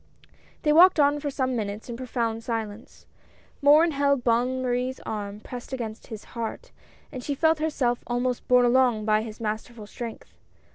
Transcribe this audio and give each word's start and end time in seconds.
They 0.63 0.73
walked 0.73 0.99
on 0.99 1.19
for 1.19 1.29
some 1.29 1.55
minutes 1.55 1.87
in 1.87 1.95
profound 1.95 2.43
silence. 2.43 3.05
Morin 3.61 3.91
held 3.91 4.23
Bonne 4.23 4.59
Marie's 4.59 4.99
arm 5.01 5.39
pressed 5.41 5.73
against 5.73 6.07
his 6.07 6.23
heart, 6.33 6.71
and 7.11 7.23
she 7.23 7.35
felt 7.35 7.59
herself 7.59 8.03
almost 8.07 8.47
borne 8.47 8.65
along 8.65 9.05
by 9.05 9.21
his 9.21 9.39
masterful 9.39 9.85
strength. 9.85 10.33